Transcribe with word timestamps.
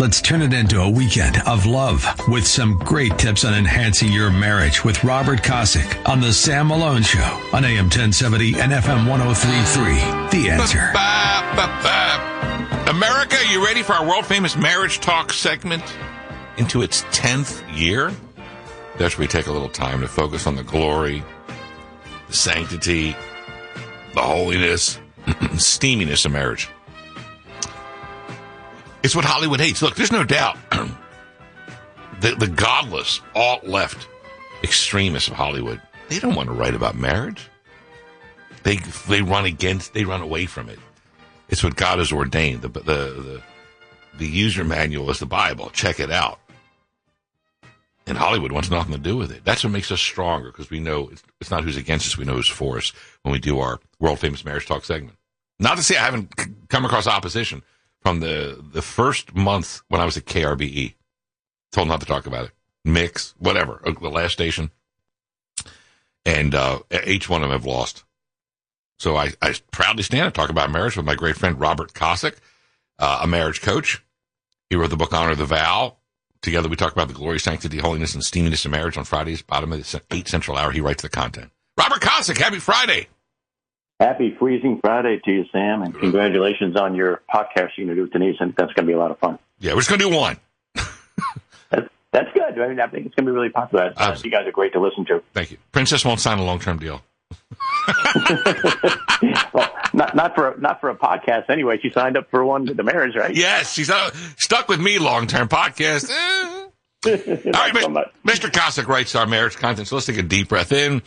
Let's 0.00 0.20
turn 0.20 0.42
it 0.42 0.52
into 0.52 0.80
a 0.80 0.90
weekend 0.90 1.40
of 1.46 1.66
love 1.66 2.04
with 2.26 2.44
some 2.44 2.78
great 2.78 3.16
tips 3.16 3.44
on 3.44 3.54
enhancing 3.54 4.10
your 4.10 4.28
marriage 4.28 4.84
with 4.84 5.04
Robert 5.04 5.40
Kosick 5.40 6.08
on 6.08 6.20
the 6.20 6.32
Sam 6.32 6.66
Malone 6.66 7.02
Show 7.02 7.22
on 7.52 7.64
AM 7.64 7.84
1070 7.84 8.60
and 8.60 8.72
FM 8.72 9.08
1033. 9.08 9.94
The 10.36 10.50
answer. 10.50 10.90
America, 12.90 13.36
you 13.52 13.64
ready 13.64 13.84
for 13.84 13.92
our 13.92 14.04
world 14.04 14.26
famous 14.26 14.56
marriage 14.56 14.98
talk 14.98 15.32
segment 15.32 15.84
into 16.56 16.82
its 16.82 17.02
10th 17.04 17.62
year? 17.78 18.10
That's 18.98 19.16
where 19.16 19.24
we 19.24 19.28
take 19.28 19.46
a 19.46 19.52
little 19.52 19.68
time 19.68 20.00
to 20.00 20.08
focus 20.08 20.48
on 20.48 20.56
the 20.56 20.64
glory, 20.64 21.22
the 22.26 22.32
sanctity, 22.34 23.14
the 24.12 24.22
holiness, 24.22 24.98
steaminess 25.26 26.26
of 26.26 26.32
marriage. 26.32 26.68
It's 29.04 29.14
what 29.14 29.26
Hollywood 29.26 29.60
hates. 29.60 29.82
Look, 29.82 29.96
there's 29.96 30.10
no 30.10 30.24
doubt 30.24 30.56
the, 32.20 32.34
the 32.36 32.48
godless, 32.48 33.20
alt 33.34 33.64
left 33.64 34.08
extremists 34.62 35.28
of 35.28 35.34
Hollywood, 35.34 35.78
they 36.08 36.18
don't 36.18 36.34
want 36.34 36.48
to 36.48 36.54
write 36.54 36.74
about 36.74 36.96
marriage. 36.96 37.50
They, 38.62 38.76
they 39.06 39.20
run 39.20 39.44
against, 39.44 39.92
they 39.92 40.04
run 40.04 40.22
away 40.22 40.46
from 40.46 40.70
it. 40.70 40.78
It's 41.50 41.62
what 41.62 41.76
God 41.76 41.98
has 41.98 42.12
ordained. 42.12 42.62
The, 42.62 42.68
the, 42.68 42.80
the, 42.80 43.42
the 44.16 44.26
user 44.26 44.64
manual 44.64 45.10
is 45.10 45.18
the 45.18 45.26
Bible. 45.26 45.68
Check 45.68 46.00
it 46.00 46.10
out. 46.10 46.40
And 48.06 48.16
Hollywood 48.16 48.52
wants 48.52 48.70
nothing 48.70 48.92
to 48.92 48.98
do 48.98 49.18
with 49.18 49.30
it. 49.30 49.44
That's 49.44 49.64
what 49.64 49.70
makes 49.70 49.92
us 49.92 50.00
stronger 50.00 50.50
because 50.50 50.70
we 50.70 50.80
know 50.80 51.08
it's, 51.08 51.22
it's, 51.42 51.50
not 51.50 51.62
who's 51.62 51.76
against 51.76 52.06
us, 52.06 52.16
we 52.16 52.24
know 52.24 52.36
who's 52.36 52.48
for 52.48 52.78
us 52.78 52.94
when 53.22 53.32
we 53.32 53.38
do 53.38 53.60
our 53.60 53.80
world 54.00 54.18
famous 54.18 54.46
marriage 54.46 54.66
talk 54.66 54.82
segment. 54.86 55.18
Not 55.58 55.76
to 55.76 55.82
say 55.82 55.98
I 55.98 56.04
haven't 56.04 56.34
come 56.68 56.86
across 56.86 57.06
opposition 57.06 57.62
from 58.04 58.20
the 58.20 58.62
the 58.72 58.82
first 58.82 59.34
month 59.34 59.82
when 59.88 60.00
I 60.00 60.04
was 60.04 60.16
at 60.16 60.26
KRBE. 60.26 60.94
Told 61.72 61.88
not 61.88 62.00
to 62.00 62.06
talk 62.06 62.26
about 62.26 62.44
it. 62.44 62.50
Mix, 62.84 63.34
whatever, 63.38 63.80
uh, 63.84 63.92
the 64.00 64.10
last 64.10 64.32
station. 64.32 64.70
And 66.24 66.54
uh, 66.54 66.80
each 67.06 67.28
one 67.28 67.42
of 67.42 67.50
them 67.50 67.58
have 67.58 67.66
lost. 67.66 68.04
So 68.98 69.16
I, 69.16 69.32
I 69.42 69.54
proudly 69.72 70.02
stand 70.02 70.26
and 70.26 70.34
talk 70.34 70.50
about 70.50 70.70
marriage 70.70 70.96
with 70.96 71.04
my 71.04 71.14
great 71.14 71.36
friend 71.36 71.58
Robert 71.58 71.92
Kosick, 71.92 72.36
uh, 72.98 73.20
a 73.22 73.26
marriage 73.26 73.60
coach. 73.60 74.02
He 74.70 74.76
wrote 74.76 74.90
the 74.90 74.96
book 74.96 75.12
Honor 75.12 75.34
the 75.34 75.44
Vow. 75.44 75.96
Together 76.42 76.68
we 76.68 76.76
talk 76.76 76.92
about 76.92 77.08
the 77.08 77.14
glory, 77.14 77.40
sanctity, 77.40 77.78
holiness, 77.78 78.14
and 78.14 78.22
steaminess 78.22 78.64
of 78.64 78.70
marriage 78.70 78.96
on 78.96 79.04
Fridays, 79.04 79.42
bottom 79.42 79.72
of 79.72 79.78
the 79.78 80.02
8 80.10 80.28
Central 80.28 80.56
Hour. 80.56 80.70
He 80.70 80.80
writes 80.80 81.02
the 81.02 81.08
content. 81.08 81.50
Robert 81.76 82.00
Kosick, 82.00 82.38
happy 82.38 82.60
Friday. 82.60 83.08
Happy 84.00 84.34
Freezing 84.38 84.80
Friday 84.80 85.20
to 85.24 85.30
you, 85.30 85.44
Sam, 85.52 85.82
and 85.82 85.94
congratulations 85.96 86.76
on 86.76 86.96
your 86.96 87.22
podcast 87.32 87.70
you're 87.76 87.86
going 87.86 87.88
to 87.88 87.94
do 87.94 88.02
with 88.02 88.12
Denise. 88.12 88.36
I 88.40 88.44
think 88.44 88.56
that's 88.56 88.72
going 88.72 88.86
to 88.86 88.90
be 88.90 88.92
a 88.92 88.98
lot 88.98 89.12
of 89.12 89.18
fun. 89.20 89.38
Yeah, 89.60 89.72
we're 89.74 89.80
just 89.80 89.88
going 89.88 90.00
to 90.00 90.10
do 90.10 90.16
one. 90.16 90.36
that's, 91.70 91.88
that's 92.10 92.32
good. 92.34 92.58
I 92.60 92.68
mean, 92.68 92.80
I 92.80 92.88
think 92.88 93.06
it's 93.06 93.14
going 93.14 93.26
to 93.26 93.30
be 93.30 93.34
really 93.34 93.50
popular. 93.50 93.92
Uh, 93.96 94.16
you 94.24 94.32
guys 94.32 94.48
are 94.48 94.52
great 94.52 94.72
to 94.72 94.80
listen 94.80 95.04
to. 95.06 95.22
Thank 95.32 95.52
you. 95.52 95.58
Princess 95.70 96.04
won't 96.04 96.18
sign 96.18 96.38
a 96.38 96.44
long 96.44 96.58
term 96.58 96.78
deal. 96.78 97.02
well, 99.52 99.72
not 99.92 100.14
not 100.16 100.34
for 100.34 100.56
not 100.58 100.80
for 100.80 100.90
a 100.90 100.96
podcast 100.96 101.48
anyway. 101.48 101.78
She 101.80 101.90
signed 101.90 102.16
up 102.16 102.30
for 102.30 102.44
one 102.44 102.64
the 102.64 102.82
marriage, 102.82 103.14
right? 103.14 103.34
Yes, 103.34 103.72
she's 103.72 103.90
uh, 103.90 104.10
stuck 104.36 104.68
with 104.68 104.80
me 104.80 104.98
long 104.98 105.26
term 105.26 105.48
podcast. 105.48 106.10
All 106.10 107.12
right, 107.12 107.76
so 107.76 107.88
Mr. 108.24 108.50
Kosick 108.50 108.86
writes 108.86 109.14
our 109.14 109.26
marriage 109.26 109.56
content. 109.56 109.88
So 109.88 109.96
let's 109.96 110.06
take 110.06 110.18
a 110.18 110.22
deep 110.22 110.48
breath 110.48 110.72
in. 110.72 111.02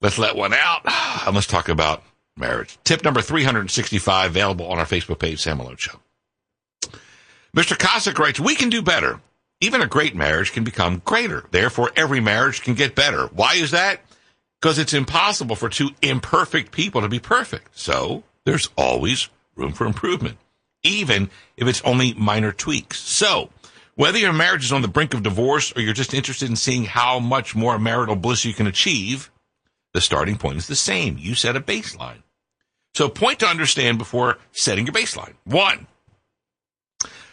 Let's 0.00 0.18
let 0.18 0.36
one 0.36 0.52
out. 0.52 0.82
And 1.26 1.34
let's 1.34 1.46
talk 1.46 1.68
about 1.68 2.02
marriage. 2.36 2.78
Tip 2.84 3.04
number 3.04 3.20
365 3.20 4.30
available 4.30 4.66
on 4.66 4.78
our 4.78 4.86
Facebook 4.86 5.18
page, 5.18 5.40
Sam 5.40 5.58
Malone 5.58 5.76
Show. 5.76 5.98
Mr. 7.56 7.76
Kosick 7.76 8.18
writes, 8.18 8.40
we 8.40 8.54
can 8.54 8.68
do 8.68 8.82
better. 8.82 9.20
Even 9.60 9.80
a 9.80 9.86
great 9.86 10.16
marriage 10.16 10.52
can 10.52 10.64
become 10.64 11.00
greater. 11.04 11.44
Therefore, 11.50 11.90
every 11.96 12.20
marriage 12.20 12.62
can 12.62 12.74
get 12.74 12.94
better. 12.94 13.26
Why 13.28 13.54
is 13.54 13.70
that? 13.70 14.00
Because 14.60 14.78
it's 14.78 14.92
impossible 14.92 15.56
for 15.56 15.68
two 15.68 15.90
imperfect 16.02 16.72
people 16.72 17.00
to 17.00 17.08
be 17.08 17.20
perfect. 17.20 17.78
So 17.78 18.24
there's 18.44 18.68
always 18.76 19.28
room 19.54 19.72
for 19.72 19.86
improvement, 19.86 20.38
even 20.82 21.30
if 21.56 21.68
it's 21.68 21.82
only 21.82 22.12
minor 22.14 22.50
tweaks. 22.50 22.98
So 22.98 23.50
whether 23.94 24.18
your 24.18 24.32
marriage 24.32 24.64
is 24.64 24.72
on 24.72 24.82
the 24.82 24.88
brink 24.88 25.14
of 25.14 25.22
divorce 25.22 25.72
or 25.76 25.80
you're 25.80 25.92
just 25.92 26.14
interested 26.14 26.50
in 26.50 26.56
seeing 26.56 26.84
how 26.84 27.20
much 27.20 27.54
more 27.54 27.78
marital 27.78 28.16
bliss 28.16 28.44
you 28.44 28.52
can 28.52 28.66
achieve, 28.66 29.30
the 29.94 30.00
starting 30.00 30.36
point 30.36 30.58
is 30.58 30.66
the 30.66 30.76
same. 30.76 31.16
You 31.18 31.34
set 31.34 31.56
a 31.56 31.60
baseline. 31.60 32.22
So 32.94 33.08
point 33.08 33.38
to 33.40 33.46
understand 33.46 33.98
before 33.98 34.38
setting 34.52 34.86
your 34.86 34.94
baseline. 34.94 35.34
One, 35.44 35.86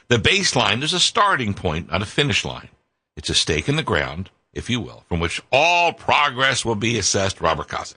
the 0.07 0.17
baseline 0.17 0.81
is 0.81 0.93
a 0.93 0.99
starting 0.99 1.53
point, 1.53 1.91
not 1.91 2.01
a 2.01 2.05
finish 2.05 2.45
line. 2.45 2.69
It's 3.17 3.29
a 3.29 3.33
stake 3.33 3.67
in 3.67 3.75
the 3.75 3.83
ground, 3.83 4.29
if 4.53 4.69
you 4.69 4.79
will, 4.79 5.03
from 5.09 5.19
which 5.19 5.41
all 5.51 5.91
progress 5.93 6.63
will 6.63 6.75
be 6.75 6.97
assessed. 6.97 7.41
Robert 7.41 7.67
Kosick. 7.67 7.95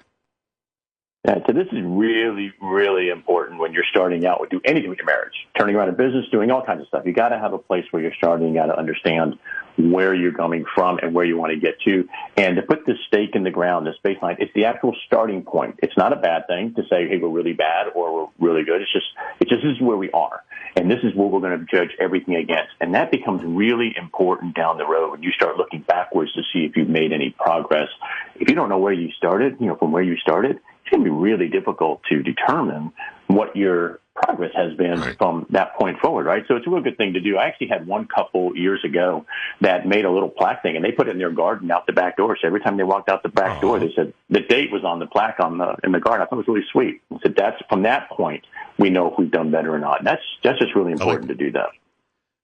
Yeah, 1.26 1.38
so 1.46 1.54
this 1.54 1.68
is 1.72 1.80
really, 1.82 2.52
really 2.60 3.08
important 3.08 3.58
when 3.58 3.72
you're 3.72 3.84
starting 3.90 4.26
out 4.26 4.42
with 4.42 4.50
do 4.50 4.60
anything 4.64 4.90
with 4.90 4.98
your 4.98 5.06
marriage, 5.06 5.32
turning 5.58 5.74
around 5.74 5.88
a 5.88 5.92
business, 5.92 6.26
doing 6.30 6.50
all 6.50 6.62
kinds 6.62 6.82
of 6.82 6.88
stuff. 6.88 7.06
You 7.06 7.14
got 7.14 7.30
to 7.30 7.38
have 7.38 7.54
a 7.54 7.58
place 7.58 7.84
where 7.90 8.02
you're 8.02 8.12
starting. 8.14 8.48
You 8.48 8.54
got 8.54 8.66
to 8.66 8.78
understand 8.78 9.38
where 9.76 10.14
you're 10.14 10.32
coming 10.32 10.64
from 10.74 10.98
and 10.98 11.14
where 11.14 11.24
you 11.24 11.36
want 11.36 11.52
to 11.52 11.58
get 11.58 11.80
to. 11.80 12.08
And 12.36 12.56
to 12.56 12.62
put 12.62 12.86
this 12.86 12.96
stake 13.08 13.34
in 13.34 13.42
the 13.42 13.50
ground, 13.50 13.86
this 13.86 13.96
baseline, 14.04 14.36
it's 14.38 14.52
the 14.54 14.66
actual 14.66 14.94
starting 15.06 15.42
point. 15.42 15.80
It's 15.82 15.96
not 15.96 16.12
a 16.12 16.16
bad 16.16 16.46
thing 16.46 16.74
to 16.74 16.82
say, 16.88 17.08
hey, 17.08 17.18
we're 17.18 17.28
really 17.28 17.52
bad 17.52 17.88
or 17.94 18.14
we're 18.14 18.48
really 18.48 18.64
good. 18.64 18.82
It's 18.82 18.92
just, 18.92 19.06
it's 19.40 19.50
just 19.50 19.62
this 19.62 19.76
is 19.76 19.80
where 19.80 19.96
we 19.96 20.10
are. 20.12 20.42
And 20.76 20.90
this 20.90 21.00
is 21.02 21.14
what 21.14 21.30
we're 21.30 21.40
going 21.40 21.58
to 21.58 21.66
judge 21.66 21.90
everything 22.00 22.36
against. 22.36 22.72
And 22.80 22.94
that 22.94 23.10
becomes 23.10 23.42
really 23.44 23.94
important 23.96 24.54
down 24.54 24.78
the 24.78 24.86
road 24.86 25.12
when 25.12 25.22
you 25.22 25.30
start 25.32 25.56
looking 25.56 25.80
backwards 25.80 26.32
to 26.34 26.42
see 26.52 26.64
if 26.64 26.76
you've 26.76 26.88
made 26.88 27.12
any 27.12 27.30
progress. 27.30 27.88
If 28.36 28.48
you 28.48 28.54
don't 28.54 28.68
know 28.68 28.78
where 28.78 28.92
you 28.92 29.10
started, 29.16 29.56
you 29.60 29.66
know, 29.66 29.76
from 29.76 29.92
where 29.92 30.02
you 30.02 30.16
started, 30.16 30.56
it's 30.56 30.90
going 30.90 31.04
to 31.04 31.10
be 31.10 31.16
really 31.16 31.48
difficult 31.48 32.02
to 32.10 32.22
determine 32.22 32.92
what 33.26 33.56
your 33.56 34.00
progress 34.14 34.52
has 34.54 34.76
been 34.76 35.00
right. 35.00 35.18
from 35.18 35.46
that 35.50 35.76
point 35.76 35.98
forward, 35.98 36.24
right? 36.26 36.44
So 36.46 36.56
it's 36.56 36.66
a 36.66 36.70
real 36.70 36.82
good 36.82 36.96
thing 36.96 37.14
to 37.14 37.20
do. 37.20 37.36
I 37.36 37.46
actually 37.46 37.66
had 37.68 37.86
one 37.86 38.06
couple 38.06 38.56
years 38.56 38.84
ago 38.84 39.26
that 39.60 39.86
made 39.86 40.04
a 40.04 40.10
little 40.10 40.28
plaque 40.28 40.62
thing 40.62 40.76
and 40.76 40.84
they 40.84 40.92
put 40.92 41.08
it 41.08 41.12
in 41.12 41.18
their 41.18 41.32
garden 41.32 41.70
out 41.70 41.86
the 41.86 41.92
back 41.92 42.16
door. 42.16 42.36
So 42.40 42.46
every 42.46 42.60
time 42.60 42.76
they 42.76 42.84
walked 42.84 43.08
out 43.08 43.22
the 43.22 43.28
back 43.28 43.58
oh. 43.58 43.60
door, 43.60 43.78
they 43.80 43.92
said 43.94 44.14
the 44.30 44.40
date 44.40 44.70
was 44.70 44.84
on 44.84 45.00
the 45.00 45.06
plaque 45.06 45.40
on 45.40 45.58
the, 45.58 45.76
in 45.82 45.90
the 45.90 46.00
garden. 46.00 46.22
I 46.22 46.26
thought 46.26 46.36
it 46.36 46.46
was 46.46 46.48
really 46.48 46.66
sweet. 46.70 47.02
I 47.12 47.18
said 47.22 47.34
that's 47.36 47.60
from 47.68 47.82
that 47.82 48.08
point, 48.10 48.44
we 48.78 48.90
know 48.90 49.10
if 49.10 49.18
we've 49.18 49.30
done 49.30 49.50
better 49.50 49.74
or 49.74 49.78
not. 49.78 49.98
And 49.98 50.06
that's, 50.06 50.22
that's 50.44 50.58
just 50.58 50.74
really 50.76 50.92
important 50.92 51.28
like 51.28 51.38
to 51.38 51.44
do 51.44 51.52
that. 51.52 51.70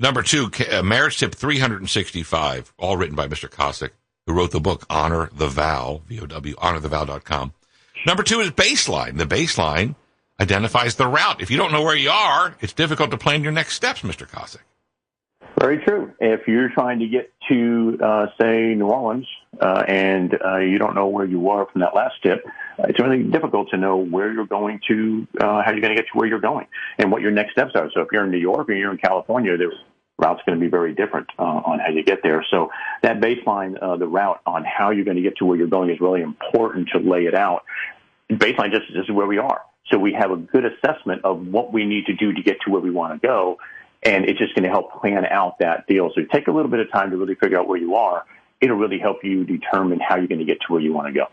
Number 0.00 0.22
two, 0.22 0.50
uh, 0.72 0.82
marriage 0.82 1.18
tip 1.18 1.34
365, 1.34 2.72
all 2.78 2.96
written 2.96 3.14
by 3.14 3.28
Mr. 3.28 3.48
Kosick, 3.48 3.90
who 4.26 4.32
wrote 4.32 4.50
the 4.50 4.60
book 4.60 4.86
Honor 4.90 5.30
the 5.32 5.46
Vow, 5.46 6.02
V-O-W, 6.06 6.54
honorthevow.com. 6.56 7.52
Number 8.06 8.22
two 8.22 8.40
is 8.40 8.50
baseline. 8.50 9.18
The 9.18 9.26
baseline 9.26 9.94
identifies 10.40 10.94
the 10.96 11.06
route. 11.06 11.40
If 11.40 11.50
you 11.50 11.56
don't 11.56 11.72
know 11.72 11.82
where 11.82 11.96
you 11.96 12.10
are, 12.10 12.56
it's 12.60 12.72
difficult 12.72 13.10
to 13.10 13.18
plan 13.18 13.42
your 13.42 13.52
next 13.52 13.74
steps, 13.74 14.00
Mr. 14.02 14.28
Kosick. 14.28 14.60
Very 15.60 15.78
true. 15.84 16.10
If 16.20 16.48
you're 16.48 16.70
trying 16.70 17.00
to 17.00 17.06
get 17.06 17.32
to, 17.50 17.98
uh, 18.02 18.26
say, 18.40 18.74
New 18.74 18.86
Orleans, 18.86 19.26
uh, 19.60 19.84
and 19.86 20.34
uh, 20.42 20.56
you 20.58 20.78
don't 20.78 20.94
know 20.94 21.08
where 21.08 21.26
you 21.26 21.50
are 21.50 21.66
from 21.66 21.82
that 21.82 21.94
last 21.94 22.14
tip, 22.22 22.42
it's 22.78 22.98
really 22.98 23.22
difficult 23.22 23.68
to 23.70 23.76
know 23.76 23.98
where 23.98 24.32
you're 24.32 24.46
going 24.46 24.80
to, 24.88 25.26
uh, 25.38 25.62
how 25.62 25.72
you're 25.72 25.82
going 25.82 25.94
to 25.94 26.00
get 26.00 26.06
to 26.12 26.18
where 26.18 26.26
you're 26.26 26.40
going, 26.40 26.66
and 26.98 27.12
what 27.12 27.20
your 27.20 27.30
next 27.30 27.52
steps 27.52 27.72
are. 27.74 27.90
So 27.92 28.00
if 28.00 28.08
you're 28.10 28.24
in 28.24 28.30
New 28.30 28.38
York 28.38 28.70
or 28.70 28.72
you're 28.72 28.90
in 28.90 28.96
California, 28.96 29.58
there's 29.58 29.74
route's 30.18 30.40
going 30.46 30.58
to 30.58 30.64
be 30.64 30.70
very 30.70 30.94
different 30.94 31.28
uh, 31.38 31.42
on 31.42 31.78
how 31.78 31.88
you 31.90 32.04
get 32.04 32.22
there. 32.22 32.44
So 32.50 32.70
that 33.02 33.20
baseline, 33.20 33.76
uh, 33.82 33.96
the 33.96 34.06
route 34.06 34.40
on 34.46 34.64
how 34.64 34.90
you're 34.90 35.04
going 35.04 35.16
to 35.16 35.22
get 35.22 35.36
to 35.38 35.44
where 35.44 35.58
you're 35.58 35.66
going 35.66 35.90
is 35.90 36.00
really 36.00 36.22
important 36.22 36.88
to 36.92 36.98
lay 37.00 37.24
it 37.26 37.34
out. 37.34 37.64
Baseline 38.30 38.70
just 38.70 38.86
this 38.94 39.04
is 39.04 39.10
where 39.10 39.26
we 39.26 39.38
are. 39.38 39.60
So 39.90 39.98
we 39.98 40.12
have 40.12 40.30
a 40.30 40.36
good 40.36 40.64
assessment 40.64 41.24
of 41.24 41.46
what 41.46 41.72
we 41.72 41.84
need 41.84 42.06
to 42.06 42.14
do 42.14 42.32
to 42.32 42.42
get 42.42 42.58
to 42.64 42.70
where 42.70 42.80
we 42.80 42.90
want 42.90 43.20
to 43.20 43.26
go. 43.26 43.58
And 44.02 44.24
it's 44.24 44.38
just 44.38 44.54
going 44.54 44.64
to 44.64 44.70
help 44.70 45.00
plan 45.00 45.26
out 45.26 45.58
that 45.58 45.86
deal. 45.86 46.10
So 46.14 46.22
take 46.32 46.48
a 46.48 46.52
little 46.52 46.70
bit 46.70 46.80
of 46.80 46.90
time 46.90 47.10
to 47.10 47.16
really 47.16 47.34
figure 47.34 47.58
out 47.58 47.68
where 47.68 47.78
you 47.78 47.96
are. 47.96 48.24
It'll 48.60 48.76
really 48.76 48.98
help 48.98 49.24
you 49.24 49.44
determine 49.44 50.00
how 50.00 50.16
you're 50.16 50.28
going 50.28 50.38
to 50.38 50.44
get 50.44 50.58
to 50.66 50.72
where 50.72 50.80
you 50.80 50.92
want 50.92 51.08
to 51.08 51.12
go. 51.12 51.26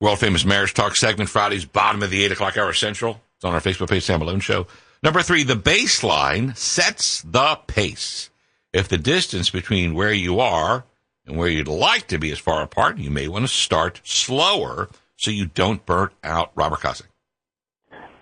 World 0.00 0.18
famous 0.18 0.44
marriage 0.44 0.74
talk 0.74 0.96
segment 0.96 1.30
Fridays, 1.30 1.64
bottom 1.64 2.02
of 2.02 2.10
the 2.10 2.24
eight 2.24 2.32
o'clock 2.32 2.58
hour 2.58 2.72
central. 2.72 3.20
It's 3.36 3.44
on 3.44 3.54
our 3.54 3.60
Facebook 3.60 3.88
page, 3.88 4.02
Sam 4.02 4.18
Malone 4.18 4.40
Show. 4.40 4.66
Number 5.02 5.22
three, 5.22 5.44
the 5.44 5.54
baseline 5.54 6.56
sets 6.56 7.22
the 7.22 7.58
pace. 7.66 8.30
If 8.72 8.88
the 8.88 8.98
distance 8.98 9.50
between 9.50 9.94
where 9.94 10.12
you 10.12 10.40
are 10.40 10.84
and 11.26 11.36
where 11.36 11.48
you'd 11.48 11.68
like 11.68 12.08
to 12.08 12.18
be 12.18 12.30
is 12.30 12.38
far 12.38 12.62
apart, 12.62 12.98
you 12.98 13.10
may 13.10 13.28
want 13.28 13.44
to 13.44 13.48
start 13.48 14.00
slower 14.02 14.88
so 15.16 15.30
you 15.30 15.46
don't 15.46 15.86
burn 15.86 16.10
out 16.24 16.50
Robert 16.54 16.80
Kosick. 16.80 17.11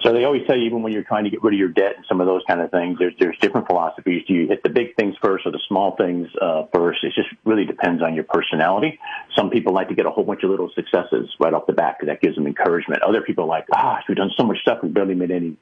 So 0.02 0.14
they 0.14 0.24
always 0.24 0.46
say, 0.48 0.58
even 0.60 0.82
when 0.82 0.92
you're 0.92 1.04
trying 1.04 1.24
to 1.24 1.30
get 1.30 1.42
rid 1.42 1.54
of 1.54 1.58
your 1.58 1.68
debt 1.68 1.96
and 1.96 2.04
some 2.08 2.20
of 2.20 2.26
those 2.26 2.42
kind 2.48 2.60
of 2.60 2.70
things, 2.70 2.98
there's 2.98 3.14
there's 3.18 3.36
different 3.38 3.66
philosophies. 3.66 4.24
Do 4.26 4.34
you 4.34 4.48
hit 4.48 4.62
the 4.62 4.70
big 4.70 4.96
things 4.96 5.14
first 5.22 5.44
or 5.46 5.52
the 5.52 5.60
small 5.68 5.94
things 5.96 6.28
uh, 6.40 6.64
first? 6.72 7.04
It 7.04 7.12
just 7.14 7.28
really 7.44 7.66
depends 7.66 8.02
on 8.02 8.14
your 8.14 8.24
personality. 8.24 8.98
Some 9.36 9.50
people 9.50 9.74
like 9.74 9.88
to 9.88 9.94
get 9.94 10.06
a 10.06 10.10
whole 10.10 10.24
bunch 10.24 10.42
of 10.42 10.50
little 10.50 10.70
successes 10.74 11.28
right 11.38 11.52
off 11.52 11.66
the 11.66 11.74
bat 11.74 11.96
because 11.98 12.12
that 12.12 12.22
gives 12.22 12.36
them 12.36 12.46
encouragement. 12.46 13.02
Other 13.02 13.20
people 13.20 13.46
like, 13.46 13.66
ah, 13.74 13.98
we've 14.08 14.16
done 14.16 14.30
so 14.36 14.44
much 14.44 14.58
stuff, 14.62 14.78
we 14.82 14.88
barely 14.88 15.14
made 15.14 15.30
any 15.30 15.56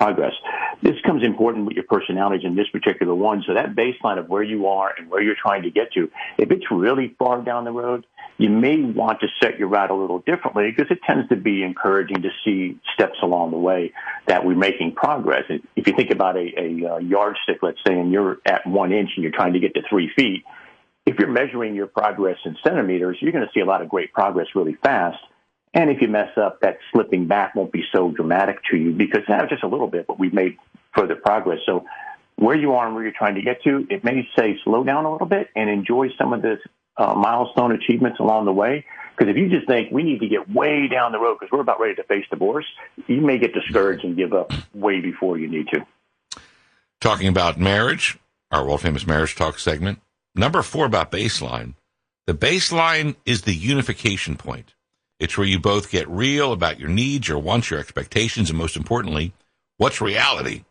progress. 0.00 0.32
This 0.82 0.94
comes 1.04 1.22
important 1.22 1.66
with 1.66 1.74
your 1.74 1.84
personalities 1.84 2.46
in 2.46 2.56
this 2.56 2.68
particular 2.68 3.14
one. 3.14 3.44
So 3.46 3.52
that 3.52 3.76
baseline 3.76 4.18
of 4.18 4.30
where 4.30 4.42
you 4.42 4.66
are 4.66 4.94
and 4.96 5.10
where 5.10 5.20
you're 5.20 5.36
trying 5.40 5.64
to 5.64 5.70
get 5.70 5.92
to, 5.92 6.10
if 6.38 6.50
it's 6.50 6.64
really 6.70 7.14
far 7.18 7.42
down 7.42 7.64
the 7.64 7.70
road, 7.70 8.06
you 8.38 8.48
may 8.48 8.80
want 8.80 9.20
to 9.20 9.26
set 9.42 9.58
your 9.58 9.68
route 9.68 9.90
a 9.90 9.94
little 9.94 10.20
differently 10.20 10.72
because 10.74 10.90
it 10.90 11.00
tends 11.06 11.28
to 11.28 11.36
be 11.36 11.62
encouraging 11.62 12.22
to 12.22 12.30
see 12.42 12.78
steps 12.94 13.18
along 13.22 13.50
the 13.50 13.58
way 13.58 13.92
that 14.26 14.46
we're 14.46 14.56
making 14.56 14.94
progress. 14.94 15.44
If 15.76 15.86
you 15.86 15.92
think 15.94 16.10
about 16.10 16.36
a, 16.36 16.48
a, 16.58 16.94
uh, 16.94 16.98
yardstick, 16.98 17.58
let's 17.62 17.78
say, 17.86 17.92
and 17.92 18.10
you're 18.10 18.38
at 18.46 18.66
one 18.66 18.92
inch 18.92 19.10
and 19.16 19.22
you're 19.22 19.32
trying 19.32 19.52
to 19.52 19.60
get 19.60 19.74
to 19.74 19.82
three 19.90 20.10
feet, 20.16 20.44
if 21.04 21.18
you're 21.18 21.28
measuring 21.28 21.74
your 21.74 21.88
progress 21.88 22.38
in 22.46 22.56
centimeters, 22.64 23.18
you're 23.20 23.32
going 23.32 23.44
to 23.44 23.50
see 23.52 23.60
a 23.60 23.66
lot 23.66 23.82
of 23.82 23.90
great 23.90 24.14
progress 24.14 24.46
really 24.54 24.78
fast. 24.82 25.18
And 25.72 25.88
if 25.90 26.00
you 26.00 26.08
mess 26.08 26.30
up, 26.36 26.60
that 26.62 26.78
slipping 26.92 27.26
back 27.26 27.54
won't 27.54 27.70
be 27.70 27.84
so 27.92 28.10
dramatic 28.10 28.58
to 28.70 28.76
you 28.76 28.92
because 28.92 29.22
now 29.28 29.46
just 29.46 29.62
a 29.62 29.68
little 29.68 29.86
bit, 29.86 30.06
but 30.06 30.18
we've 30.18 30.34
made 30.34 30.56
further 30.94 31.14
progress. 31.14 31.60
So 31.64 31.84
where 32.36 32.56
you 32.56 32.72
are 32.72 32.86
and 32.86 32.94
where 32.94 33.04
you're 33.04 33.12
trying 33.16 33.36
to 33.36 33.42
get 33.42 33.62
to, 33.64 33.86
it 33.88 34.02
may 34.02 34.28
say 34.36 34.58
slow 34.64 34.82
down 34.82 35.04
a 35.04 35.12
little 35.12 35.28
bit 35.28 35.48
and 35.54 35.70
enjoy 35.70 36.08
some 36.18 36.32
of 36.32 36.42
the 36.42 36.58
uh, 36.96 37.14
milestone 37.14 37.72
achievements 37.72 38.18
along 38.18 38.46
the 38.46 38.52
way. 38.52 38.84
Because 39.16 39.30
if 39.30 39.36
you 39.36 39.48
just 39.48 39.68
think 39.68 39.92
we 39.92 40.02
need 40.02 40.20
to 40.20 40.28
get 40.28 40.50
way 40.50 40.88
down 40.88 41.12
the 41.12 41.20
road 41.20 41.36
because 41.38 41.52
we're 41.52 41.60
about 41.60 41.78
ready 41.78 41.94
to 41.96 42.04
face 42.04 42.24
divorce, 42.30 42.64
you 43.06 43.20
may 43.20 43.38
get 43.38 43.52
discouraged 43.52 44.04
and 44.04 44.16
give 44.16 44.32
up 44.32 44.52
way 44.74 45.00
before 45.00 45.38
you 45.38 45.48
need 45.48 45.68
to. 45.68 45.86
Talking 47.00 47.28
about 47.28 47.60
marriage, 47.60 48.18
our 48.50 48.64
world 48.64 48.80
famous 48.80 49.06
marriage 49.06 49.36
talk 49.36 49.58
segment. 49.58 50.00
Number 50.34 50.62
four 50.62 50.86
about 50.86 51.12
baseline. 51.12 51.74
The 52.26 52.34
baseline 52.34 53.16
is 53.26 53.42
the 53.42 53.54
unification 53.54 54.36
point. 54.36 54.74
It's 55.20 55.36
where 55.36 55.46
you 55.46 55.60
both 55.60 55.90
get 55.90 56.08
real 56.08 56.50
about 56.52 56.80
your 56.80 56.88
needs, 56.88 57.28
your 57.28 57.38
wants, 57.38 57.70
your 57.70 57.78
expectations, 57.78 58.48
and 58.48 58.58
most 58.58 58.74
importantly, 58.74 59.34
what's 59.76 60.00
reality. 60.00 60.64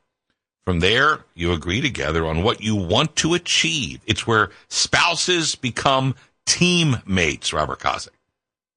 From 0.65 0.79
there, 0.79 1.19
you 1.35 1.53
agree 1.53 1.81
together 1.81 2.25
on 2.25 2.43
what 2.43 2.61
you 2.61 2.75
want 2.75 3.15
to 3.17 3.35
achieve. 3.35 4.01
It's 4.07 4.25
where 4.25 4.49
spouses 4.67 5.55
become 5.55 6.15
teammates, 6.47 7.53
Robert 7.53 7.79
Kosick. 7.79 8.09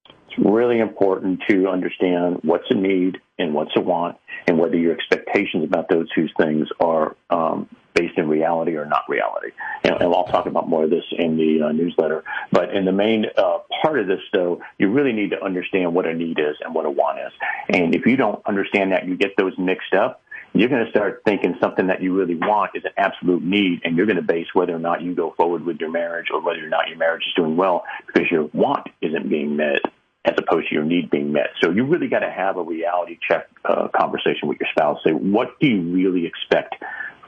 It's 0.05 0.37
really 0.37 0.79
important 0.79 1.41
to 1.49 1.67
understand 1.67 2.39
what's 2.43 2.65
a 2.69 2.75
need 2.75 3.19
and 3.39 3.53
what's 3.53 3.75
a 3.75 3.81
want, 3.81 4.17
and 4.47 4.59
whether 4.59 4.77
your 4.77 4.93
expectations 4.93 5.63
about 5.63 5.89
those 5.89 6.07
two 6.13 6.27
things 6.39 6.67
are 6.79 7.15
um, 7.31 7.67
based 8.03 8.17
in 8.17 8.27
reality 8.27 8.75
or 8.75 8.85
not 8.85 9.03
reality. 9.07 9.51
And, 9.83 9.95
and 9.95 10.13
I'll 10.13 10.25
talk 10.25 10.45
about 10.45 10.67
more 10.67 10.83
of 10.83 10.89
this 10.89 11.05
in 11.11 11.37
the 11.37 11.67
uh, 11.67 11.71
newsletter. 11.71 12.23
But 12.51 12.75
in 12.75 12.85
the 12.85 12.91
main 12.91 13.25
uh, 13.37 13.59
part 13.81 13.99
of 13.99 14.07
this, 14.07 14.19
though, 14.33 14.61
you 14.77 14.91
really 14.91 15.13
need 15.13 15.31
to 15.31 15.43
understand 15.43 15.93
what 15.93 16.05
a 16.05 16.13
need 16.13 16.39
is 16.39 16.55
and 16.63 16.73
what 16.75 16.85
a 16.85 16.89
want 16.89 17.19
is. 17.19 17.31
And 17.69 17.95
if 17.95 18.05
you 18.05 18.15
don't 18.15 18.41
understand 18.45 18.91
that, 18.91 19.07
you 19.07 19.15
get 19.15 19.31
those 19.37 19.53
mixed 19.57 19.93
up. 19.93 20.21
You're 20.55 20.69
going 20.69 20.85
to 20.85 20.91
start 20.91 21.23
thinking 21.25 21.55
something 21.59 21.87
that 21.87 22.03
you 22.03 22.13
really 22.13 22.35
want 22.35 22.71
is 22.75 22.83
an 22.85 22.91
absolute 22.95 23.41
need, 23.41 23.81
and 23.83 23.97
you're 23.97 24.05
going 24.05 24.17
to 24.17 24.21
base 24.21 24.45
whether 24.53 24.75
or 24.75 24.79
not 24.79 25.01
you 25.01 25.15
go 25.15 25.33
forward 25.35 25.65
with 25.65 25.77
your 25.79 25.89
marriage 25.89 26.27
or 26.31 26.41
whether 26.41 26.63
or 26.63 26.69
not 26.69 26.89
your 26.89 26.97
marriage 26.97 27.23
is 27.25 27.33
doing 27.35 27.57
well 27.57 27.83
because 28.05 28.29
your 28.29 28.49
want 28.53 28.87
isn't 29.01 29.29
being 29.29 29.55
met 29.55 29.81
as 30.25 30.35
opposed 30.37 30.69
to 30.69 30.75
your 30.75 30.83
need 30.83 31.09
being 31.09 31.33
met. 31.33 31.49
So 31.61 31.71
you 31.71 31.85
really 31.85 32.07
got 32.07 32.19
to 32.19 32.29
have 32.29 32.57
a 32.57 32.63
reality 32.63 33.17
check 33.27 33.49
uh, 33.65 33.87
conversation 33.89 34.47
with 34.47 34.57
your 34.59 34.69
spouse. 34.71 34.99
Say, 35.03 35.11
what 35.11 35.59
do 35.59 35.67
you 35.67 35.81
really 35.81 36.25
expect 36.25 36.75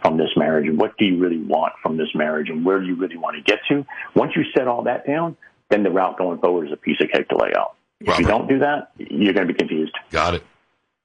from 0.06 0.18
this 0.18 0.30
marriage? 0.36 0.72
What 0.76 0.98
do 0.98 1.06
you 1.06 1.18
really 1.18 1.42
want 1.42 1.74
from 1.82 1.98
this 1.98 2.10
marriage? 2.14 2.50
And 2.50 2.66
where 2.66 2.80
do 2.80 2.86
you 2.86 2.96
really 2.96 3.18
want 3.18 3.36
to 3.38 3.42
get 3.42 3.60
to? 3.70 3.86
Once 4.16 4.34
you 4.36 4.44
set 4.56 4.68
all 4.68 4.84
that 4.84 5.08
down, 5.08 5.36
then 5.70 5.84
the 5.84 5.90
route 5.90 6.18
going 6.18 6.40
forward 6.40 6.68
is 6.68 6.74
a 6.74 6.78
piece 6.78 6.98
of 7.02 7.10
cake 7.10 7.30
to 7.30 7.38
lay 7.38 7.52
out. 7.58 7.76
If 8.00 8.20
you 8.20 8.26
don't 8.26 8.48
do 8.48 8.60
that, 8.60 8.92
you're 8.98 9.34
going 9.34 9.48
to 9.48 9.54
be 9.54 9.58
confused. 9.58 9.96
Got 10.12 10.36
it. 10.36 10.44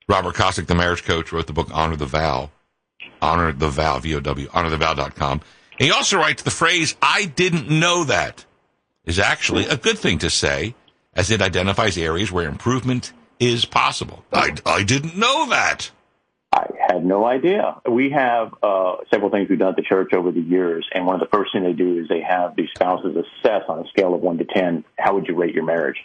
Robert 0.09 0.35
Kosick, 0.35 0.67
the 0.67 0.75
marriage 0.75 1.05
coach, 1.05 1.33
wrote 1.33 1.47
the 1.47 1.53
book 1.53 1.69
Honor 1.73 1.97
the 1.97 2.07
Vow. 2.07 2.51
Honor 3.23 3.53
the 3.53 3.69
Vow, 3.69 3.99
V-O-W, 3.99 4.49
honorthevow.com. 4.49 5.41
And 5.79 5.87
he 5.87 5.91
also 5.93 6.19
writes 6.19 6.43
the 6.43 6.51
phrase, 6.51 6.97
I 7.01 7.27
didn't 7.27 7.71
know 7.71 8.05
that, 8.05 8.45
is 9.05 9.19
actually 9.19 9.67
a 9.67 9.77
good 9.77 9.99
thing 9.99 10.19
to 10.19 10.31
say 10.31 10.75
as 11.15 11.31
it 11.31 11.41
identifies 11.41 11.97
areas 11.97 12.31
where 12.31 12.49
improvement 12.49 13.13
is 13.39 13.65
possible. 13.65 14.25
I, 14.33 14.55
I 14.67 14.83
didn't 14.83 15.17
know 15.17 15.49
that. 15.49 15.91
I 16.53 16.67
had 16.89 17.05
no 17.05 17.25
idea. 17.25 17.81
We 17.89 18.11
have 18.11 18.53
uh, 18.63 18.97
several 19.13 19.31
things 19.31 19.49
we've 19.49 19.59
done 19.59 19.71
at 19.71 19.77
the 19.77 19.83
church 19.83 20.13
over 20.13 20.33
the 20.33 20.41
years, 20.41 20.85
and 20.93 21.07
one 21.07 21.15
of 21.15 21.21
the 21.21 21.37
first 21.37 21.53
things 21.53 21.65
they 21.65 21.73
do 21.73 22.01
is 22.01 22.09
they 22.09 22.23
have 22.23 22.57
the 22.57 22.67
spouses 22.75 23.17
assess 23.17 23.63
on 23.69 23.87
a 23.87 23.89
scale 23.89 24.15
of 24.15 24.21
one 24.21 24.39
to 24.39 24.45
ten, 24.45 24.85
how 24.99 25.15
would 25.15 25.27
you 25.29 25.37
rate 25.37 25.55
your 25.55 25.65
marriage? 25.65 25.99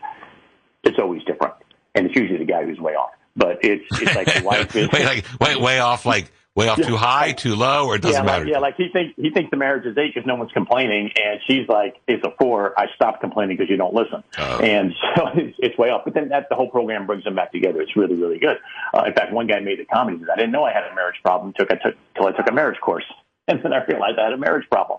It's 0.83 1.00
always 1.00 1.24
different, 1.24 1.56
and 1.95 2.06
it's 2.06 2.15
usually 2.15 2.38
the 2.38 2.45
guy 2.45 2.63
who's 2.63 2.80
way 2.80 2.94
off. 2.94 3.12
But 3.36 3.59
it's 3.63 3.86
it's 4.00 4.15
like 4.15 4.31
the 4.31 4.44
wife 4.45 4.75
is 4.75 4.92
way, 4.92 5.03
like, 5.03 5.25
way 5.39 5.56
way 5.56 5.80
off, 5.80 6.06
like 6.06 6.31
way 6.56 6.69
off 6.69 6.81
too 6.81 6.96
high, 6.96 7.34
too 7.34 7.56
low, 7.56 7.88
or 7.88 7.96
it 7.96 8.02
doesn't 8.02 8.24
yeah, 8.24 8.25
matter. 8.25 8.46
Like, 8.46 8.54
yeah, 8.54 8.60
like 8.60 8.75
he 8.78 8.88
thinks 8.92 9.13
he 9.18 9.30
thinks 9.30 9.52
the 9.52 9.57
marriage 9.57 9.86
is 9.86 9.98
eight 9.98 10.13
because 10.13 10.25
no 10.25 10.36
one's 10.36 10.52
complaining, 10.54 11.12
and 11.22 11.40
she's 11.48 11.68
like, 11.68 11.98
it's 12.07 12.24
a 12.24 12.31
four. 12.40 12.74
I 12.80 12.88
stopped 12.96 13.19
complaining 13.22 13.57
because 13.57 13.69
you 13.69 13.78
don't 13.78 13.94
listen, 13.94 14.24
oh. 14.38 14.60
and 14.60 14.94
so 15.16 15.28
it's, 15.36 15.57
it's, 15.60 15.78
way 15.78 15.90
off. 15.90 16.04
But 16.06 16.13
then 16.13 16.30
that 16.30 16.48
the 16.50 16.56
whole 16.56 16.69
program 16.69 17.06
brings 17.06 17.25
them 17.25 17.36
back 17.36 17.52
together. 17.52 17.81
It's 17.81 17.96
really 17.96 18.16
really 18.16 18.40
good. 18.40 18.57
Uh, 18.94 19.04
in 19.04 19.13
fact, 19.13 19.34
one 19.34 19.48
guy 19.48 19.60
made 19.60 19.80
the 19.80 19.86
comment 19.86 20.22
that 20.22 20.31
I 20.31 20.36
didn't 20.38 20.52
know 20.52 20.63
I 20.63 20.74
had 20.74 20.90
a 20.90 20.96
marriage 20.96 21.18
problem 21.22 21.54
took 21.57 21.72
I 21.72 21.75
took 21.75 21.96
till 22.16 22.28
I 22.28 22.31
took 22.31 22.50
a 22.50 22.54
marriage 22.54 22.80
course. 22.80 23.06
And 23.48 23.62
then 23.62 23.74
I 23.74 23.86
realized 23.86 24.18
I 24.18 24.24
had 24.24 24.34
a 24.34 24.38
marriage 24.38 24.68
problem. 24.72 24.98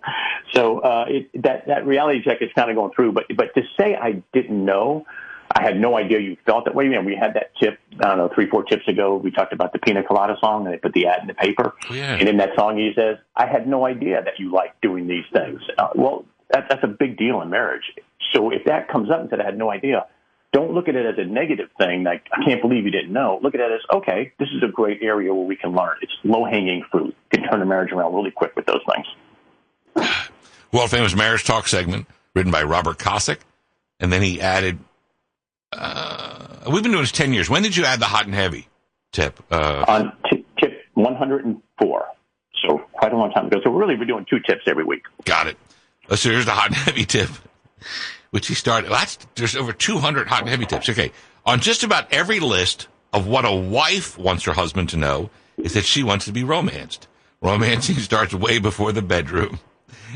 So 0.53 0.79
uh, 0.79 1.07
it, 1.09 1.43
that 1.43 1.67
that 1.67 1.85
reality 1.85 2.23
check 2.23 2.41
is 2.41 2.49
kind 2.55 2.71
of 2.71 2.77
going 2.77 2.93
through. 2.95 3.11
But 3.11 3.25
but 3.37 3.53
to 3.57 3.63
say 3.77 3.97
I 3.97 4.23
didn't 4.33 4.65
know, 4.65 5.05
I 5.57 5.63
had 5.63 5.81
no 5.81 5.97
idea 5.97 6.21
you 6.21 6.37
felt 6.45 6.67
that 6.67 6.75
way. 6.75 6.85
And 6.93 7.07
we 7.07 7.17
had 7.17 7.33
that 7.35 7.53
tip, 7.59 7.79
I 7.99 8.09
don't 8.09 8.19
know, 8.19 8.31
three, 8.35 8.47
four 8.47 8.63
tips 8.63 8.87
ago. 8.89 9.17
We 9.17 9.31
talked 9.31 9.55
about 9.55 9.73
the 9.73 9.79
Pina 9.79 10.03
Colada 10.03 10.37
song 10.39 10.67
and 10.67 10.75
they 10.75 10.79
put 10.79 10.93
the 10.93 11.07
ad 11.07 11.23
in 11.23 11.29
the 11.29 11.35
paper. 11.35 11.73
Oh, 11.89 11.95
yeah. 11.95 12.15
And 12.15 12.29
in 12.29 12.37
that 12.37 12.51
song, 12.57 12.77
he 12.77 12.93
says, 12.95 13.17
I 13.35 13.47
had 13.47 13.67
no 13.67 13.87
idea 13.87 14.23
that 14.23 14.39
you 14.39 14.53
like 14.53 14.79
doing 14.83 15.09
these 15.09 15.25
things. 15.33 15.63
Uh, 15.79 15.89
well, 15.95 16.27
that, 16.51 16.67
that's 16.69 16.85
a 16.85 16.89
big 16.89 17.17
deal 17.17 17.41
in 17.41 17.49
marriage. 17.49 17.85
So 18.35 18.51
if 18.51 18.65
that 18.67 18.89
comes 18.89 19.11
up 19.11 19.21
and 19.21 19.31
said, 19.31 19.41
I 19.41 19.45
had 19.45 19.57
no 19.57 19.71
idea, 19.71 20.07
don't 20.53 20.73
look 20.73 20.89
at 20.89 20.95
it 20.95 21.07
as 21.07 21.15
a 21.17 21.25
negative 21.25 21.71
thing. 21.79 22.05
Like, 22.05 22.27
I 22.33 22.45
can't 22.45 22.61
believe 22.61 22.85
you 22.85 22.91
didn't 22.91 23.13
know. 23.13 23.41
Look 23.43 23.55
at 23.55 23.61
it 23.61 23.73
as, 23.73 23.81
okay, 23.95 24.33
this 24.39 24.49
is 24.55 24.63
a 24.63 24.71
great 24.71 25.03
area 25.03 25.33
where 25.33 25.47
we 25.47 25.57
can 25.57 25.75
learn. 25.75 25.97
It's 26.03 26.13
low 26.23 26.45
hanging 26.45 26.85
fruit. 26.91 27.17
You 27.33 27.41
can 27.41 27.51
turn 27.51 27.63
a 27.63 27.67
marriage 27.67 27.93
around 27.93 28.15
really 28.15 28.31
quick 28.31 28.55
with 28.57 28.67
those 28.67 28.83
things. 28.93 30.07
World 30.73 30.91
famous 30.91 31.17
marriage 31.17 31.45
talk 31.45 31.67
segment 31.67 32.07
written 32.35 32.53
by 32.53 32.63
Robert 32.63 32.99
Kosick. 32.99 33.39
And 33.99 34.13
then 34.13 34.21
he 34.21 34.43
added 34.43 34.79
uh, 35.73 36.71
we've 36.73 36.83
been 36.83 36.93
doing 36.93 37.03
this 37.03 37.13
10 37.13 37.33
years. 37.33 37.51
When 37.51 37.63
did 37.63 37.77
you 37.77 37.85
add 37.85 38.01
the 38.01 38.07
hot 38.07 38.27
and 38.27 38.35
heavy 38.35 38.69
tip? 39.13 39.41
Uh, 39.51 39.85
On 39.89 40.13
t- 40.31 40.45
tip 40.61 40.83
104. 40.95 42.07
So 42.67 42.79
quite 42.93 43.13
a 43.13 43.17
long 43.17 43.31
time 43.33 43.47
ago. 43.47 43.61
So 43.63 43.71
really, 43.71 43.97
we're 43.97 44.05
doing 44.07 44.27
two 44.29 44.41
tips 44.41 44.63
every 44.67 44.85
week. 44.85 45.03
Got 45.25 45.47
it. 45.49 45.57
So 46.15 46.31
here's 46.31 46.45
the 46.47 46.53
hot 46.53 46.69
and 46.69 46.77
heavy 46.77 47.05
tip, 47.05 47.29
which 48.31 48.47
he 48.49 48.55
started. 48.55 48.91
That's, 48.91 49.19
there's 49.35 49.57
over 49.57 49.73
200 49.73 50.29
hot 50.29 50.41
and 50.41 50.49
heavy 50.49 50.67
tips. 50.67 50.89
Okay. 50.89 51.13
On 51.45 51.61
just 51.61 51.83
about 51.85 52.13
every 52.13 52.41
list 52.41 52.89
of 53.13 53.27
what 53.27 53.45
a 53.45 53.55
wife 53.55 54.19
wants 54.19 54.45
her 54.45 54.53
husband 54.53 54.89
to 54.91 54.97
know 54.97 55.31
is 55.57 55.75
that 55.75 55.85
she 55.85 56.03
wants 56.03 56.25
to 56.27 56.33
be 56.33 56.45
romanced. 56.45 57.09
Romancing 57.41 57.95
starts 57.97 58.35
way 58.35 58.59
before 58.59 58.93
the 58.93 59.03
bedroom 59.03 59.59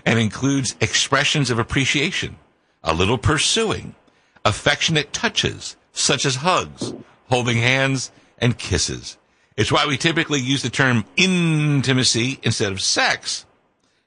and 0.06 0.18
includes 0.18 0.76
expressions 0.80 1.50
of 1.50 1.58
appreciation, 1.58 2.36
a 2.82 2.94
little 2.94 3.18
pursuing, 3.18 3.94
affectionate 4.44 5.12
touches, 5.12 5.76
such 5.92 6.24
as 6.24 6.36
hugs, 6.36 6.94
holding 7.28 7.58
hands, 7.58 8.10
and 8.38 8.58
kisses. 8.58 9.18
It's 9.56 9.72
why 9.72 9.86
we 9.86 9.96
typically 9.96 10.40
use 10.40 10.62
the 10.62 10.70
term 10.70 11.04
intimacy 11.16 12.38
instead 12.42 12.72
of 12.72 12.80
sex, 12.80 13.44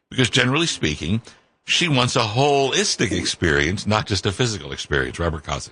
because 0.09 0.29
generally 0.29 0.67
speaking, 0.67 1.21
she 1.65 1.87
wants 1.87 2.15
a 2.15 2.21
holistic 2.21 3.11
experience, 3.11 3.85
not 3.85 4.07
just 4.07 4.25
a 4.25 4.31
physical 4.31 4.71
experience. 4.71 5.19
Robert 5.19 5.43
Kosick. 5.43 5.71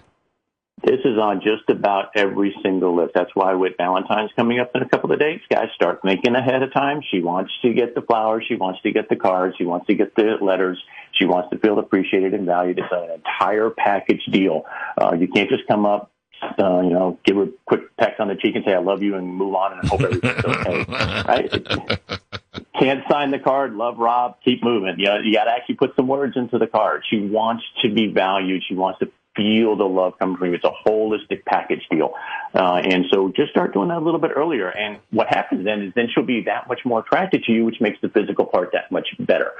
This 0.83 0.99
is 1.05 1.17
on 1.17 1.41
just 1.41 1.69
about 1.69 2.11
every 2.15 2.55
single 2.63 2.95
list. 2.95 3.11
That's 3.13 3.29
why 3.35 3.53
with 3.53 3.73
Valentine's 3.77 4.31
coming 4.35 4.59
up 4.59 4.71
in 4.73 4.81
a 4.81 4.89
couple 4.89 5.11
of 5.11 5.19
days, 5.19 5.39
guys 5.49 5.67
start 5.75 6.01
thinking 6.03 6.35
ahead 6.35 6.63
of 6.63 6.73
time. 6.73 7.01
She 7.11 7.21
wants 7.21 7.51
to 7.61 7.71
get 7.73 7.93
the 7.93 8.01
flowers. 8.01 8.45
She 8.47 8.55
wants 8.55 8.81
to 8.81 8.91
get 8.91 9.07
the 9.07 9.15
cards. 9.15 9.55
She 9.57 9.63
wants 9.63 9.85
to 9.87 9.93
get 9.93 10.15
the 10.15 10.37
letters. 10.41 10.81
She 11.13 11.25
wants 11.25 11.51
to 11.51 11.59
feel 11.59 11.77
appreciated 11.77 12.33
and 12.33 12.47
valued. 12.47 12.79
It's 12.79 12.91
an 12.91 13.11
entire 13.11 13.69
package 13.69 14.23
deal. 14.31 14.65
Uh, 14.99 15.15
you 15.19 15.27
can't 15.27 15.49
just 15.49 15.67
come 15.67 15.85
up, 15.85 16.11
uh, 16.41 16.81
you 16.81 16.89
know, 16.89 17.19
give 17.23 17.35
her 17.35 17.43
a 17.43 17.49
quick 17.67 17.95
peck 17.97 18.15
on 18.19 18.27
the 18.29 18.35
cheek 18.35 18.55
and 18.55 18.65
say, 18.65 18.73
I 18.73 18.79
love 18.79 19.03
you 19.03 19.15
and 19.15 19.27
move 19.27 19.53
on 19.53 19.77
and 19.77 19.87
hope 19.87 20.01
everything's 20.01 20.45
okay. 20.45 20.85
right? 21.27 22.11
Can't 22.79 23.03
sign 23.07 23.29
the 23.29 23.39
card. 23.39 23.75
Love 23.75 23.99
Rob. 23.99 24.37
Keep 24.43 24.63
moving. 24.63 24.95
You, 24.97 25.05
know, 25.05 25.19
you 25.19 25.33
got 25.33 25.43
to 25.43 25.51
actually 25.51 25.75
put 25.75 25.95
some 25.95 26.07
words 26.07 26.35
into 26.35 26.57
the 26.57 26.65
card. 26.65 27.03
She 27.07 27.19
wants 27.19 27.63
to 27.83 27.93
be 27.93 28.07
valued. 28.07 28.63
She 28.67 28.73
wants 28.73 28.97
to 28.99 29.11
feel 29.35 29.75
the 29.75 29.85
love 29.85 30.13
coming 30.19 30.37
from 30.37 30.49
you. 30.49 30.55
It's 30.55 30.63
a 30.63 30.89
holistic 30.89 31.45
package 31.45 31.81
deal. 31.89 32.13
Uh, 32.53 32.81
and 32.83 33.05
so 33.11 33.31
just 33.35 33.51
start 33.51 33.73
doing 33.73 33.89
that 33.89 33.97
a 33.97 34.05
little 34.05 34.19
bit 34.19 34.31
earlier. 34.35 34.67
And 34.69 34.99
what 35.11 35.27
happens 35.27 35.63
then 35.63 35.81
is 35.81 35.93
then 35.95 36.07
she'll 36.13 36.25
be 36.25 36.41
that 36.45 36.67
much 36.67 36.81
more 36.85 36.99
attracted 36.99 37.43
to 37.45 37.51
you, 37.51 37.65
which 37.65 37.79
makes 37.79 37.99
the 38.01 38.09
physical 38.09 38.45
part 38.45 38.71
that 38.73 38.91
much 38.91 39.07
better. 39.19 39.51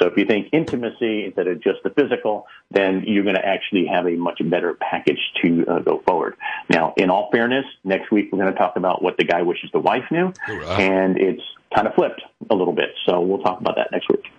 So 0.00 0.06
if 0.06 0.16
you 0.16 0.24
think 0.24 0.48
intimacy 0.52 1.26
instead 1.26 1.46
of 1.46 1.62
just 1.62 1.82
the 1.82 1.90
physical, 1.90 2.46
then 2.70 3.04
you're 3.06 3.24
going 3.24 3.36
to 3.36 3.46
actually 3.46 3.86
have 3.86 4.06
a 4.06 4.12
much 4.12 4.40
better 4.44 4.74
package 4.74 5.20
to 5.42 5.66
uh, 5.66 5.78
go 5.80 6.02
forward. 6.06 6.36
Now, 6.70 6.94
in 6.96 7.10
all 7.10 7.28
fairness, 7.30 7.66
next 7.84 8.10
week 8.10 8.30
we're 8.32 8.40
going 8.40 8.52
to 8.52 8.58
talk 8.58 8.76
about 8.76 9.02
what 9.02 9.16
the 9.16 9.24
guy 9.24 9.42
wishes 9.42 9.70
the 9.72 9.80
wife 9.80 10.04
knew. 10.10 10.32
And 10.80 11.18
it's 11.18 11.42
kind 11.74 11.86
of 11.86 11.94
flipped 11.94 12.22
a 12.48 12.54
little 12.54 12.72
bit. 12.72 12.90
So 13.06 13.20
we'll 13.20 13.42
talk 13.42 13.60
about 13.60 13.76
that 13.76 13.92
next 13.92 14.08
week. 14.08 14.30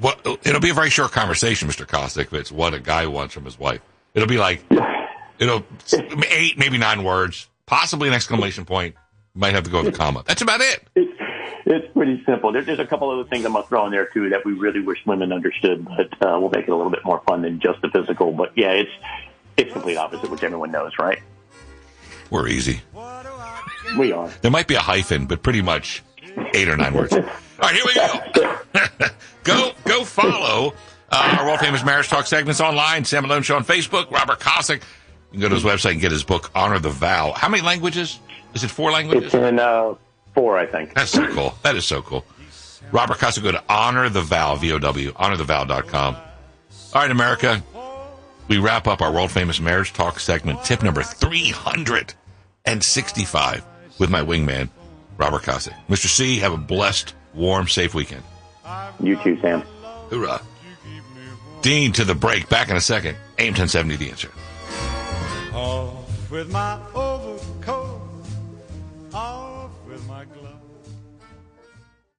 What, 0.00 0.20
it'll 0.44 0.60
be 0.60 0.70
a 0.70 0.74
very 0.74 0.90
short 0.90 1.12
conversation, 1.12 1.68
Mr. 1.68 1.86
Kosick, 1.86 2.26
if 2.26 2.34
it's 2.34 2.52
what 2.52 2.74
a 2.74 2.80
guy 2.80 3.06
wants 3.06 3.34
from 3.34 3.44
his 3.44 3.58
wife. 3.58 3.80
It'll 4.14 4.28
be 4.28 4.38
like, 4.38 4.62
it'll 5.38 5.64
eight, 6.28 6.58
maybe 6.58 6.78
nine 6.78 7.02
words, 7.04 7.48
possibly 7.66 8.08
an 8.08 8.14
exclamation 8.14 8.64
point. 8.64 8.94
Might 9.34 9.54
have 9.54 9.64
to 9.64 9.70
go 9.70 9.82
with 9.82 9.94
a 9.94 9.96
comma. 9.96 10.22
That's 10.26 10.40
about 10.42 10.60
it. 10.62 10.82
It's, 10.94 11.12
it's 11.66 11.92
pretty 11.92 12.22
simple. 12.24 12.52
There's, 12.52 12.64
there's 12.64 12.78
a 12.78 12.86
couple 12.86 13.10
other 13.10 13.28
things 13.28 13.44
I'm 13.44 13.52
going 13.52 13.64
to 13.64 13.68
throw 13.68 13.84
in 13.86 13.92
there 13.92 14.06
too 14.06 14.30
that 14.30 14.44
we 14.44 14.52
really 14.52 14.80
wish 14.80 14.98
women 15.04 15.32
understood, 15.32 15.84
but 15.84 16.12
uh, 16.26 16.38
we'll 16.40 16.50
make 16.50 16.68
it 16.68 16.70
a 16.70 16.76
little 16.76 16.92
bit 16.92 17.04
more 17.04 17.22
fun 17.26 17.42
than 17.42 17.60
just 17.60 17.82
the 17.82 17.88
physical. 17.88 18.32
But 18.32 18.52
yeah, 18.56 18.70
it's 18.70 18.90
it's 19.56 19.72
complete 19.72 19.96
opposite, 19.96 20.30
which 20.30 20.42
everyone 20.42 20.70
knows, 20.70 20.92
right? 20.98 21.20
We're 22.30 22.48
easy. 22.48 22.80
We 23.98 24.12
are. 24.12 24.28
There 24.42 24.50
might 24.50 24.68
be 24.68 24.74
a 24.74 24.80
hyphen, 24.80 25.26
but 25.26 25.42
pretty 25.42 25.62
much 25.62 26.02
eight 26.54 26.68
or 26.68 26.76
nine 26.76 26.94
words. 26.94 27.12
All 27.12 27.22
right, 27.60 27.74
here 27.74 27.84
we 27.84 27.94
go. 27.94 29.06
follow 30.16 30.74
uh, 31.10 31.36
our 31.38 31.46
world 31.46 31.60
famous 31.60 31.84
marriage 31.84 32.08
talk 32.08 32.26
segments 32.26 32.60
online. 32.60 33.04
Sam 33.04 33.22
Malone 33.24 33.42
Show 33.42 33.56
on 33.56 33.64
Facebook. 33.64 34.10
Robert 34.10 34.40
Kosick. 34.40 34.82
You 35.32 35.32
can 35.32 35.40
go 35.40 35.48
to 35.48 35.54
his 35.54 35.64
website 35.64 35.92
and 35.92 36.00
get 36.00 36.12
his 36.12 36.24
book, 36.24 36.50
Honor 36.54 36.78
the 36.78 36.88
Vow. 36.90 37.32
How 37.32 37.48
many 37.48 37.62
languages? 37.62 38.20
Is 38.54 38.64
it 38.64 38.68
four 38.68 38.90
languages? 38.90 39.24
It's 39.24 39.34
in 39.34 39.58
uh, 39.58 39.94
four, 40.34 40.56
I 40.56 40.64
think. 40.66 40.94
That's 40.94 41.10
so 41.10 41.26
cool. 41.32 41.54
That 41.62 41.76
is 41.76 41.84
so 41.84 42.00
cool. 42.00 42.24
Robert 42.92 43.18
Kosick, 43.18 43.42
go 43.42 43.50
to 43.52 43.62
Honor 43.68 44.08
the 44.08 44.22
Vow, 44.22 44.54
V-O-W, 44.54 45.12
honorthevow.com. 45.12 46.14
All 46.14 46.22
right, 46.94 47.10
America. 47.10 47.62
We 48.48 48.58
wrap 48.58 48.86
up 48.86 49.02
our 49.02 49.12
world 49.12 49.32
famous 49.32 49.58
marriage 49.60 49.92
talk 49.92 50.20
segment, 50.20 50.62
tip 50.62 50.84
number 50.84 51.02
365 51.02 53.64
with 53.98 54.08
my 54.08 54.22
wingman, 54.22 54.68
Robert 55.16 55.42
Kossick. 55.42 55.74
Mr. 55.88 56.06
C, 56.06 56.38
have 56.38 56.52
a 56.52 56.56
blessed, 56.56 57.12
warm, 57.34 57.66
safe 57.66 57.92
weekend. 57.92 58.22
You 59.00 59.16
too, 59.22 59.36
Sam. 59.40 59.64
Hoorah. 60.10 60.42
Dean 61.62 61.92
to 61.92 62.04
the 62.04 62.14
break. 62.14 62.48
Back 62.48 62.68
in 62.68 62.76
a 62.76 62.80
second. 62.80 63.16
AM 63.38 63.52
1070, 63.52 63.96
the 63.96 64.10
answer. 64.10 64.30
Off 65.52 66.30
with 66.30 66.50
my 66.50 66.78